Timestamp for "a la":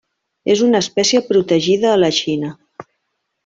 1.93-2.13